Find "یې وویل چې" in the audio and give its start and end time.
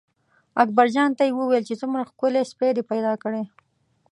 1.27-1.75